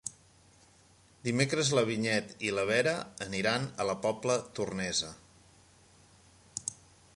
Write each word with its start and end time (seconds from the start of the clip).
Dimecres 1.27 1.69
na 1.79 1.83
Vinyet 1.89 2.33
i 2.47 2.55
na 2.59 2.63
Vera 2.71 2.95
aniran 3.27 3.69
a 3.85 3.89
la 3.91 3.97
Pobla 4.09 4.41
Tornesa. 4.61 5.13